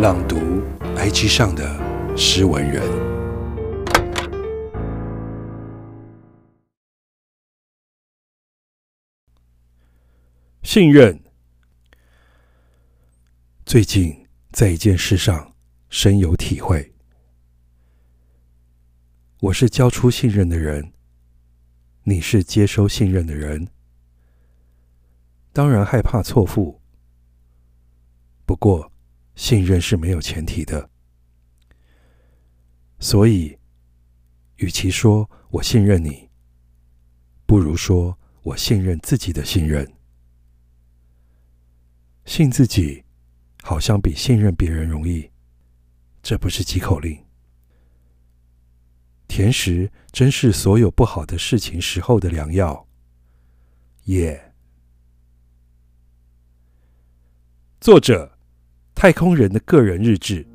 [0.00, 0.36] 朗读
[0.96, 2.82] IG 上的诗文人。
[10.62, 11.22] 信任。
[13.66, 15.54] 最近在一件事上
[15.90, 16.94] 深有体会。
[19.40, 20.94] 我是交出信任的人，
[22.04, 23.68] 你是接收信任的人。
[25.52, 26.80] 当然害怕错付，
[28.46, 28.89] 不过
[29.40, 30.90] 信任是没有前提的，
[32.98, 33.58] 所以，
[34.56, 36.28] 与其说我信任你，
[37.46, 39.90] 不如说我信任自己的信任。
[42.26, 43.02] 信自己
[43.62, 45.30] 好像比信任别人容易，
[46.22, 47.24] 这不是几口令。
[49.26, 52.86] 甜食真是所有不好的事情时候的良药，
[54.04, 54.52] 耶。
[57.80, 58.38] 作者：
[59.00, 60.49] 太空人的个人日志。